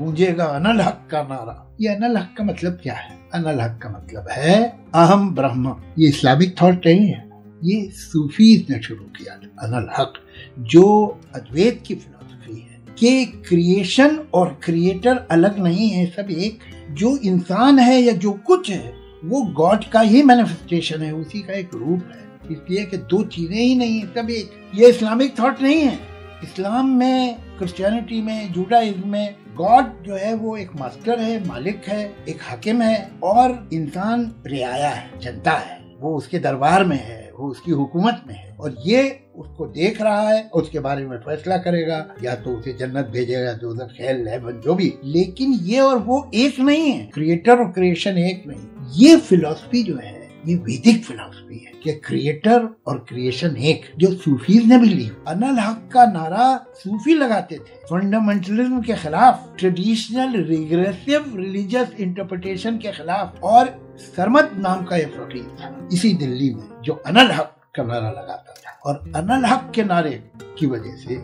गूंजेगा 0.01 0.45
अनल 0.45 0.81
हक 0.81 1.09
का 1.11 1.23
नारा। 1.23 1.77
ये 1.81 1.89
अनल 1.89 2.17
हक 2.17 2.35
का 2.39 2.45
मतलब 2.45 2.73
क्या 2.73 2.95
है? 2.95 3.19
अनल 3.35 3.61
हक 3.61 3.81
का 3.83 3.89
मतलब 3.89 4.29
है, 4.33 4.81
अहम 4.95 5.35
ब्रह्म। 5.35 5.77
ये 5.99 6.09
इस्लामिक 6.09 6.63
थॉट 6.63 6.87
नहीं 6.87 7.07
है। 7.07 7.31
ये 7.65 7.91
सूफीज 7.91 8.67
ने 8.71 8.83
शुरू 8.83 9.05
किया 9.05 9.37
था 9.37 9.67
अनल 9.67 9.89
हक 9.99 10.15
जो 10.59 11.21
अद्वैत 11.35 11.83
की 11.87 11.95
फिलोसफी 11.95 12.61
है। 12.61 12.81
कि 12.99 13.25
क्रिएशन 13.25 14.17
और 14.35 14.61
क्रिएटर 14.65 15.27
अलग 15.31 15.59
नहीं 15.59 15.89
है, 15.89 16.07
सब 16.07 16.31
एक। 16.31 16.59
जो 16.91 17.17
इंसान 17.17 17.79
है 17.79 18.01
या 18.01 18.13
जो 18.13 18.33
कुछ 18.33 18.71
है, 18.71 18.95
वो 19.25 19.43
गॉड 19.43 19.85
का 19.85 20.01
ही 20.01 20.23
मैनिफेस्टेशन 20.23 21.03
है, 21.03 21.15
उसी 21.15 21.39
का 21.39 21.53
एक 21.53 21.71
रूप 21.75 22.03
है। 22.13 22.53
इसलिए 22.53 22.85
कि 22.85 22.97
दो 22.97 23.25
चीज़ें 23.25 23.57
ही 23.57 23.75
नहीं 23.75 24.01
है, 24.01 24.07
सब 24.07 24.31
एक। 24.31 24.51
ये 24.75 24.89
इस्लामिक 24.89 25.41
थॉट 25.41 25.63
नहीं 25.63 25.81
है। 25.81 26.11
इस्लाम 26.45 26.89
में 26.89 27.37
क्रिश्चियनिटी 27.59 28.23
में 28.23 28.53
जूडाइज्म 28.53 29.09
में 29.09 29.35
गॉड 29.61 30.05
जो 30.05 30.15
है 30.15 30.35
वो 30.35 30.57
एक 30.57 30.71
मास्टर 30.77 31.21
है, 31.21 31.49
मालिक 31.49 31.85
है, 31.85 32.15
एक 32.29 32.39
हाकिम 32.43 32.83
है 32.83 33.11
और 33.23 33.69
इंसान 33.73 34.35
रियाया 34.47 34.89
है, 34.89 35.21
जनता 35.21 35.51
है। 35.51 35.81
वो 36.01 36.17
उसके 36.17 36.39
दरबार 36.39 36.85
में 36.85 36.97
है, 36.97 37.31
वो 37.39 37.49
उसकी 37.49 37.71
हुकूमत 37.71 38.23
में 38.29 38.35
है। 38.35 38.57
और 38.61 38.77
ये 38.87 39.27
उसको 39.37 39.67
देख 39.67 40.03
रहा 40.03 40.31
है, 40.31 40.51
उसके 40.55 40.79
बारे 40.79 41.07
में 41.07 41.19
फैसला 41.19 41.57
करेगा, 41.57 42.15
या 42.23 42.35
तो 42.35 42.51
उसे 42.51 42.73
जन्नत 42.73 43.07
भेजेगा 43.07 43.53
तो 43.53 43.71
उधर 43.71 43.85
खेल 43.85 44.29
हेवन 44.29 44.61
जो 44.61 44.75
भी। 44.75 44.95
लेकिन 45.05 45.53
ये 45.53 45.81
और 45.81 45.99
वो 45.99 46.31
एक 46.35 46.61
नहीं 46.61 46.93
है 46.93 47.07
क्रिएटर 47.07 47.57
और 47.57 47.73
क्रिएशन 47.73 48.19
एक 48.19 48.45
नहीं। 48.47 48.67
ये 48.93 49.17
फिलोसफी 49.17 49.83
जो 49.83 49.97
है, 49.97 50.31
ये 50.47 50.55
वैदिक 50.55 51.05
फिलोसफी 51.05 51.40
कि 51.83 51.93
क्रिएटर 51.93 52.69
और 52.87 52.99
क्रिएशन 53.09 53.57
एक, 53.57 53.83
जो 53.99 54.13
सूफीज 54.15 54.65
ने 54.65 54.79
भी 54.79 54.89
ली 54.89 55.11
अनल 55.29 55.59
हक 55.59 55.89
का 55.93 56.05
नारा 56.07 56.67
सूफी 56.75 57.15
लगाते 57.15 57.59
थे। 57.59 57.79
फंडामेंटलिज्म 57.91 58.81
के 58.83 58.95
खिलाफ 58.95 59.49
ट्रेडिशनल 59.59 60.37
रिग्रेसिव 60.45 61.37
रिलीजियस 61.37 61.93
इंटरप्रिटेशन 62.01 62.79
के 62.79 62.93
खिलाफ, 62.93 63.41
और 63.43 63.97
सरमद 63.99 64.51
नाम 64.59 64.85
का 64.85 64.97
एक 64.97 65.09
फकीर 65.09 65.57
था, 65.61 65.89
इसी 65.93 66.13
दिल्ली 66.15 66.55
में, 66.55 66.69
जो 66.83 67.03
अनल 67.07 67.31
हक 67.31 67.57
का 67.77 67.83
नारा 67.83 68.11
लगाता 68.11 68.55
था। 68.55 68.79
और 68.87 69.13
अनल 69.17 69.45
हक 69.45 69.71
के 69.75 69.85
नारे 69.85 70.13
की 70.59 70.67
वजह 70.67 70.97
से 70.97 71.17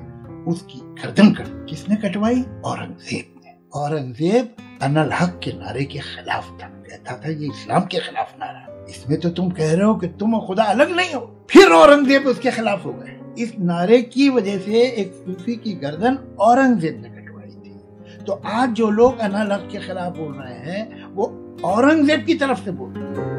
उसकी 0.51 0.81
गर्दन 1.03 1.33
कट, 1.33 1.67
किसने 1.69 1.97
कटवाई? 1.97 2.43
औरंगज़ेब 2.65 3.41
ने। 3.45 3.55
औरंगज़ेब 3.75 4.57
अनल 4.83 5.13
हक 5.13 5.41
के 5.45 5.53
नारे 5.53 5.85
के 5.85 5.99
खिलाफ 5.99 6.51
था। 6.63 6.69
कहता 6.69 7.17
था 7.17 7.31
ये 7.31 7.47
इस्लाम 7.47 7.87
के 7.87 7.99
खिलाफ 7.99 8.35
नारा 8.41 8.76
इसमें 8.89 9.21
तो 9.21 9.31
तुम 9.31 9.51
कह 9.51 9.73
रहे 9.73 9.85
हो 9.85 9.95
कि 9.95 10.07
तुम 10.07 10.39
खुदा 10.41 10.65
अलग 10.65 10.97
नहीं 10.97 11.15
हो। 11.15 11.47
फिर 11.51 11.73
औरंगज़ेब 11.73 12.27
उसके 12.27 12.51
खिलाफ 12.51 12.85
हो 12.85 12.93
गए। 12.93 13.17
इस 13.39 13.53
नारे 13.59 14.03
की 14.03 14.29
वजह 14.29 14.59
से 14.59 14.83
एक 14.83 15.13
सूफी 15.15 15.57
की 15.57 15.73
गर्दन 15.73 16.19
औरंगज़ेब 16.41 17.03
ने 17.03 17.09
कटवाई 17.09 17.49
थी। 17.49 18.25
तो 18.25 18.33
आज 18.33 18.71
जो 18.71 18.91
लोग 18.91 19.19
अनालग 19.19 19.69
के 19.73 19.79
खिलाफ 19.79 20.17
बोल 20.17 20.33
रहे 20.33 20.73
हैं, 20.73 21.05
वो 21.15 21.25
औरंगज़ेब 21.65 22.25
की 22.25 22.35
तरफ़ 22.35 22.65
से 22.65 22.71
बोल 22.71 22.93
रहे 22.97 23.05
हैं। 23.05 23.35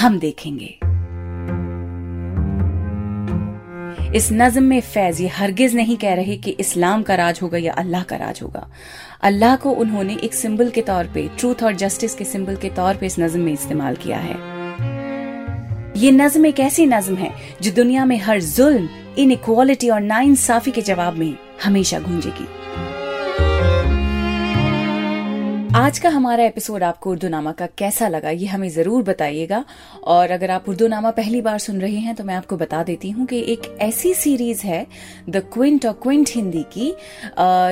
हम 0.00 0.18
देखेंगे। 0.18 0.78
इस 4.14 4.28
नज्म 4.32 4.62
में 4.62 4.80
फैज 4.80 5.20
ये 5.20 5.28
हरगिज 5.28 5.74
नहीं 5.74 5.96
कह 5.96 6.14
रहे 6.14 6.36
कि 6.36 6.50
इस्लाम 6.50 7.02
का 7.02 7.14
राज 7.14 7.38
होगा 7.42 7.58
या 7.58 7.72
अल्लाह 7.72 8.02
का 8.02 8.16
राज 8.16 8.40
होगा। 8.42 8.66
अल्लाह 9.22 9.56
को 9.56 9.70
उन्होंने 9.70 10.16
एक 10.24 10.34
सिंबल 10.34 10.70
के 10.70 10.82
तौर 10.82 11.06
पे 11.06 11.28
ट्रूथ 11.38 11.62
और 11.62 11.74
जस्टिस 11.74 12.14
के 12.14 12.24
सिंबल 12.24 12.56
के 12.56 12.68
तौर 12.70 12.96
पे 12.96 13.06
इस 13.06 13.18
नज्म 13.18 13.40
में 13.40 13.52
इस्तेमाल 13.52 13.96
किया 13.96 14.18
है। 14.18 14.36
ये 15.96 16.10
नज्म 16.10 16.46
एक 16.46 16.60
ऐसी 16.60 16.86
नज्म 16.86 17.14
है 17.14 17.32
जो 17.62 17.70
दुनिया 17.70 18.04
में 18.04 18.16
हर 18.18 18.40
जुल्म 18.40 18.88
इन 19.18 19.34
और 19.90 20.00
नाइंसाफी 20.00 20.70
के 20.70 20.82
जवाब 20.82 21.14
में 21.14 21.34
हमेशा 21.64 21.98
गूंजेगी। 21.98 22.46
आज 25.74 25.98
का 25.98 26.08
हमारा 26.08 26.44
एपिसोड 26.44 26.82
आपको 26.82 27.10
उर्दू 27.10 27.28
नामा 27.28 27.52
का 27.52 27.66
कैसा 27.78 28.08
लगा, 28.08 28.30
ये 28.30 28.46
हमें 28.46 28.68
ज़रूर 28.70 29.02
बताइएगा। 29.02 29.64
और 30.04 30.30
अगर 30.30 30.50
आप 30.50 30.68
उर्दू 30.68 30.86
नामा 30.88 31.10
पहली 31.10 31.40
बार 31.42 31.58
सुन 31.58 31.80
रहे 31.80 31.96
हैं 31.96 32.14
तो 32.14 32.24
मैं 32.24 32.34
आपको 32.34 32.56
बता 32.56 32.82
देती 32.82 33.10
हूँ 33.10 33.26
कि 33.26 33.40
एक 33.52 33.62
ऐसी 33.82 34.12
सीरीज़ 34.14 34.62
है 34.62 34.86
द 35.28 35.42
क्विंट 35.52 35.86
और 35.86 35.92
क्विंट 36.02 36.30
हिंदी 36.34 36.64
की 36.72 36.92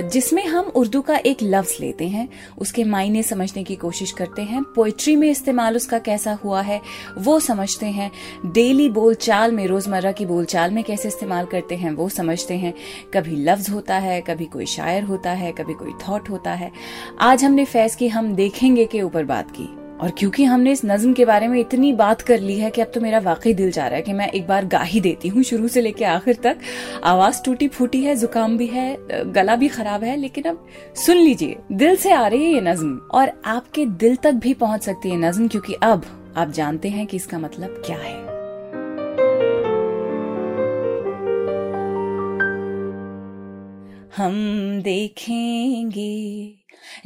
जिसमें 0.09 0.44
हम 0.47 0.73
उर्दू 0.76 1.00
का 1.00 1.16
एक 1.16 1.42
लफ्ज 1.42 1.76
लेते 1.80 2.09
हैं। 2.09 2.28
उसके 2.59 2.85
मायने 2.85 3.23
समझने 3.23 3.64
की 3.64 3.76
कोशिश 3.76 4.12
करते 4.12 4.42
हैं। 4.42 4.62
पोइट्री 4.76 5.14
में 5.16 5.28
इस्तेमाल 5.30 5.76
उसका 5.76 5.99
कैसा 6.00 6.32
हुआ 6.44 6.61
है, 6.62 6.80
वो 7.18 7.38
समझते 7.40 7.87
हैं। 7.88 8.11
डेली 8.47 8.88
बोलचाल 8.90 9.52
में, 9.52 9.66
रोज़मर्रा 9.66 10.12
की 10.12 10.26
बोलचाल 10.26 10.71
में 10.71 10.82
कैसे 10.85 11.09
इस्तेमाल 11.09 11.47
करते 11.47 11.76
हैं, 11.76 11.92
वो 11.92 12.09
समझते 12.09 12.56
हैं। 12.56 12.75
कभी 13.14 13.37
लफ्ज 13.44 13.71
होता 13.71 13.99
है, 13.99 14.21
कभी 14.23 14.47
कोई 14.47 14.66
शायर 14.66 15.04
होता 15.04 15.30
है, 15.32 15.52
कभी 15.52 15.75
कोई 15.75 15.92
थॉट 16.09 16.30
होता 16.30 16.52
है। 16.54 16.73
आज 17.21 17.44
हमने 17.44 17.64
फैस 17.66 17.90
की 17.95 18.09
हम 18.09 18.35
देखेंगे 18.35 18.87
के 18.87 19.03
ऊपर 19.03 19.25
बात 19.25 19.51
की। 19.51 19.69
और 20.01 20.11
क्योंकि 20.11 20.45
हमने 20.45 20.73
इस 20.73 20.85
नज्म 20.85 21.13
के 21.13 21.25
बारे 21.25 21.49
में 21.49 21.59
इतनी 21.61 21.93
बात 21.93 22.23
कर 22.23 22.41
ली 22.41 22.59
है 22.59 22.71
कि 22.71 22.81
अब 22.81 22.91
तो 22.95 23.01
मेरा 23.01 23.19
वाकई 23.19 23.53
दिल 23.55 23.71
जा 23.71 23.87
रहा 23.87 23.97
है 23.97 24.03
कि 24.03 24.13
मैं 24.13 24.29
एक 24.29 24.47
बार 24.47 24.65
गा 24.65 24.81
ही 24.81 25.01
देती 25.01 25.29
हूँ, 25.29 25.43
शुरू 25.43 25.69
से 25.69 25.81
लेके 25.81 26.05
आखिर 26.05 26.39
तक। 26.43 26.59
आवाज़ 27.05 27.43
टूटी 27.45 27.69
फूटी 27.69 28.03
है, 28.05 28.17
जुकाम 28.17 28.57
भी 28.59 28.67
है, 28.67 28.97
गला 29.33 29.57
भी 29.57 29.69
खराब 29.69 30.05
है, 30.05 30.17
लेकिन 30.17 30.45
अब 30.45 30.67
सुन 30.97 31.17
लीजिए, 31.17 31.57
दिल 31.73 31.97
से 31.97 32.13
आ 32.13 32.27
रही 32.27 32.45
है 32.45 32.53
ये 32.53 32.61
नज्म। 32.61 33.01
और 33.13 33.33
आपके 33.45 33.87
दिल 33.87 34.17
तक 34.17 34.33
भी 34.33 34.55
पहुँच 34.55 34.83
सकती 34.83 35.11
है 35.11 35.17
नज्म, 35.17 35.49
क्योंकि 35.49 35.75
अब 35.75 36.05
आप 36.37 36.51
जानते 36.51 36.89
हैं 36.89 37.07
कि 37.07 37.17
इसका 37.17 37.39
मतलब 37.39 37.83
क्या 37.87 37.99
है। 37.99 38.32
हम 44.16 44.33
देखेंगे। 44.83 46.54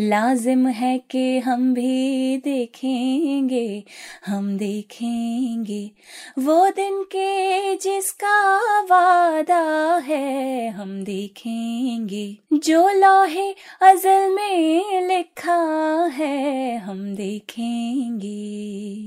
लाजिम 0.01 0.69
है 0.69 0.99
कि 0.99 1.39
हम 1.39 1.75
भी 1.75 2.37
देखेंगे, 2.37 3.85
हम 4.27 4.59
देखेंगे। 4.59 5.91
वो 6.39 6.69
दिन 6.69 7.03
के 7.03 7.75
जिसका 7.77 8.61
वादा 8.83 9.97
है, 9.97 10.69
हम 10.69 11.05
देखेंगे। 11.05 12.37
जो 12.53 12.89
लोहे 12.89 13.53
अजल 13.83 14.35
में 14.35 15.09
लिखा 15.09 16.05
है, 16.07 16.77
हम 16.77 17.15
देखेंगे। 17.15 19.07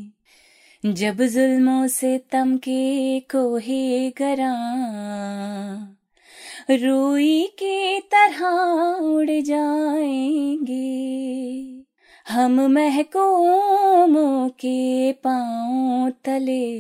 जब 0.86 1.22
जुल्मों 1.22 1.88
से 1.88 2.18
तम 2.18 2.58
के 2.58 3.20
कोहे 3.20 4.10
गरा 4.10 4.56
रुई 6.72 7.46
के 7.60 8.00
तरह 8.00 8.46
उड़ 9.02 9.30
जाएँगे। 9.30 10.80
हम 12.30 12.62
महकूमों 12.62 14.50
के 14.50 15.12
पाँव 15.12 16.10
तले, 16.10 16.80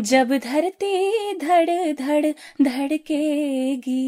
जब 0.00 0.38
धरती 0.38 1.34
धड़ 1.34 1.92
धड़ 1.92 2.26
धड़केगी, 2.62 3.98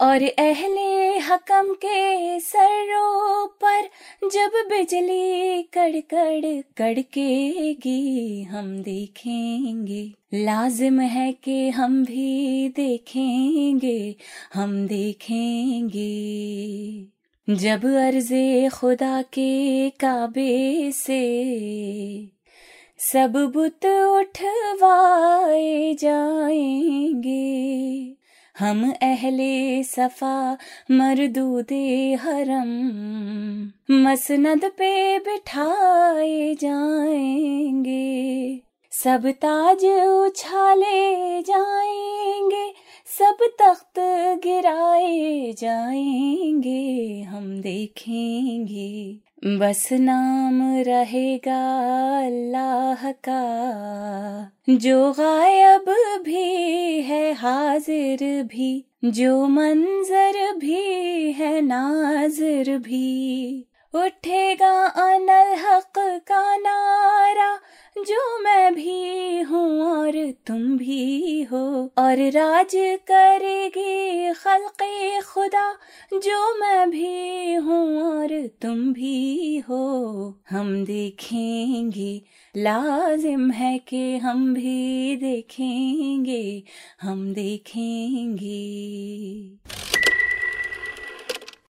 और 0.00 0.22
अहले 0.22 1.18
हकम 1.18 1.72
के 1.72 2.40
सरों 2.40 3.46
पर 3.46 3.80
जब 4.28 4.50
बिजली 4.56 5.62
कड़कड़ 5.62 6.62
कड़केगी, 6.78 8.42
हम 8.42 8.82
देखेंगे। 8.82 10.12
लाजिम 10.34 11.00
है 11.00 11.32
कि 11.32 11.70
हम 11.70 12.04
भी 12.04 12.68
देखेंगे, 12.68 14.16
हम 14.54 14.86
देखेंगे। 14.86 16.10
जब 17.50 17.84
अर्जे 17.84 18.68
खुदा 18.68 19.22
के 19.22 19.90
काबे 19.90 20.92
से 20.92 22.28
सब 22.98 23.32
बुत 23.32 23.86
उठवाए 23.86 25.94
जाएँगे। 25.94 28.16
हम 28.58 28.94
अहले 29.02 29.82
सफ़ा 29.82 30.58
मरदूदे 30.90 32.14
हरम 32.14 32.68
मसनद 33.90 34.64
पे 34.64 35.18
बिठाए 35.18 36.54
जाएँगे। 36.54 38.60
सब 38.92 39.26
ताज 39.26 40.08
उछाले 40.08 41.42
जाएँगे। 41.42 42.79
सब 43.18 43.36
तख्त 43.58 43.92
गिराए 44.44 45.54
जाएँगे, 45.58 47.20
हम 47.22 47.60
देखेंगे। 47.60 49.16
बस 49.58 49.88
नाम 49.92 50.78
रहेगा 50.78 51.78
अल्लाह 52.26 53.12
का, 53.12 53.42
जो 54.70 55.12
गायब 55.12 55.84
भी 56.24 57.02
है, 57.02 57.32
हाजिर 57.32 58.42
भी। 58.42 58.84
जो 59.04 59.46
मंजर 59.46 60.56
भी 60.56 61.32
है, 61.32 61.60
नाजिर 61.60 62.78
भी। 62.78 63.66
उठेगा 63.94 64.86
अनल 64.86 65.56
हक 65.58 65.92
का 65.98 66.56
नारा 66.56 67.58
जो 67.98 68.38
मैं 68.38 68.74
भी 68.74 69.40
हूँ 69.40 69.82
और 69.82 70.12
तुम 70.46 70.78
भी 70.78 71.42
हो। 71.42 71.92
और 71.98 72.30
राज 72.30 72.70
करेगी 73.10 74.32
खल्के 74.32 75.20
खुदा, 75.20 75.72
जो 76.12 76.60
मैं 76.60 76.90
भी 76.90 77.54
हूँ 77.54 78.02
और 78.02 78.46
तुम 78.62 78.92
भी 78.92 79.58
हो। 79.58 79.82
हम 80.50 80.84
देखेंगे, 80.84 82.22
लाजिम 82.56 83.50
है 83.50 83.78
कि 83.78 84.16
हम 84.16 84.54
भी 84.54 85.16
देखेंगे, 85.16 86.62
हम 87.00 87.32
देखेंगे। 87.34 88.60